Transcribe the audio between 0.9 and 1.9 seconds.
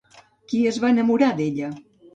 enamorar d'ella?